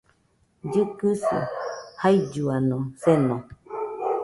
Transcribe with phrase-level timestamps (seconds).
[0.67, 1.37] Llɨkɨsi
[2.01, 3.35] jailluano seno